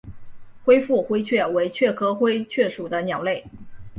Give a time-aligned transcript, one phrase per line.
[0.65, 3.45] 灰腹灰雀为雀科灰雀属的鸟类。